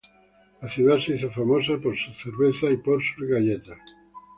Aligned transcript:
La 0.63 0.67
ciudad 0.67 0.97
se 0.97 1.13
hizo 1.15 1.29
famosa 1.29 1.77
por 1.77 1.95
su 1.95 2.11
cerveza 2.15 2.71
y 2.71 2.77
por 2.77 3.03
sus 3.03 3.27
galletas. 3.27 3.77